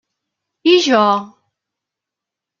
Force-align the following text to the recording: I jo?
I 0.71 0.73
jo? 0.85 1.03